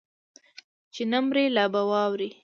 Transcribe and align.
چې 0.93 1.01
نه 1.11 1.19
مرې 1.25 1.45
لا 1.55 1.65
به 1.73 1.81
واورې 1.89 2.29